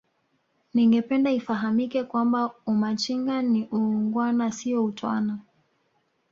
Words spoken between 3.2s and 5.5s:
ni uungwana sio utwana